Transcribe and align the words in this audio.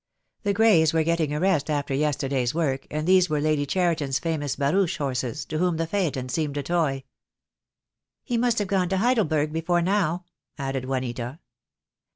The 0.41 0.53
greys 0.53 0.93
were 0.93 1.03
getting 1.03 1.31
a 1.31 1.39
rest 1.39 1.69
after 1.69 1.93
yesterday's 1.93 2.55
work, 2.55 2.87
and 2.89 3.05
these 3.05 3.29
were 3.29 3.39
Lady 3.39 3.67
Cheriton's 3.67 4.17
famous 4.17 4.55
barouche 4.55 4.97
horses, 4.97 5.45
to 5.45 5.59
whom 5.59 5.77
the 5.77 5.85
phaeton 5.85 6.27
seemed 6.27 6.57
a 6.57 6.63
toy. 6.63 7.03
"He 8.23 8.35
must 8.35 8.57
have 8.57 8.67
gone 8.67 8.89
to 8.89 8.97
Heidelberg 8.97 9.53
before 9.53 9.83
now," 9.83 10.25
added 10.57 10.85
Juanita. 10.85 11.37